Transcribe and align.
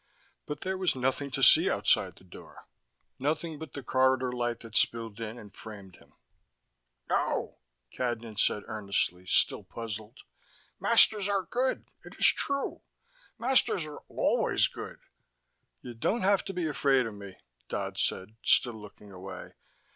But 0.47 0.61
there 0.61 0.79
was 0.79 0.95
nothing 0.95 1.29
to 1.29 1.43
see 1.43 1.69
outside 1.69 2.15
the 2.15 2.23
door, 2.23 2.67
nothing 3.19 3.59
but 3.59 3.73
the 3.73 3.83
corridor 3.83 4.31
light 4.31 4.61
that 4.61 4.75
spilled 4.75 5.19
in 5.19 5.37
and 5.37 5.53
framed 5.53 5.97
him. 5.97 6.13
"No," 7.07 7.59
Cadnan 7.93 8.39
said 8.39 8.63
earnestly, 8.65 9.27
still 9.27 9.63
puzzled. 9.63 10.21
"Masters 10.79 11.29
are 11.29 11.43
good. 11.43 11.85
It 12.03 12.15
is 12.17 12.25
true. 12.25 12.81
Masters 13.37 13.85
are 13.85 13.99
always 14.07 14.67
good." 14.67 14.97
"You 15.83 15.93
don't 15.93 16.21
have 16.23 16.43
to 16.45 16.53
be 16.53 16.65
afraid 16.67 17.05
of 17.05 17.13
me," 17.13 17.37
Dodd 17.69 17.99
said, 17.99 18.37
still 18.43 18.81
looking 18.81 19.11
away. 19.11 19.53